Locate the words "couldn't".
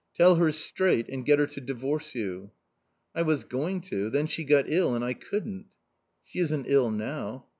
5.13-5.67